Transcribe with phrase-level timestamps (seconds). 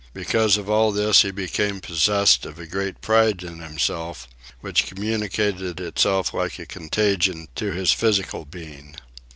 [0.15, 4.27] Because of all this he became possessed of a great pride in himself,
[4.61, 8.95] which communicated itself like a contagion to his physical being.